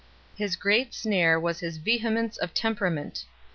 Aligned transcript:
His 0.35 0.55
great 0.55 0.95
snare 0.95 1.39
was 1.39 1.59
his 1.59 1.77
vehemence 1.77 2.35
of 2.37 2.55
temperament. 2.55 3.25